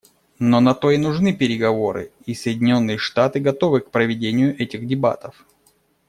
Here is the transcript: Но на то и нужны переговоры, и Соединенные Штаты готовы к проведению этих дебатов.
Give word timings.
Но 0.39 0.59
на 0.61 0.73
то 0.73 0.89
и 0.89 0.97
нужны 0.97 1.31
переговоры, 1.31 2.11
и 2.25 2.33
Соединенные 2.33 2.97
Штаты 2.97 3.39
готовы 3.39 3.81
к 3.81 3.91
проведению 3.91 4.59
этих 4.59 4.87
дебатов. 4.87 5.45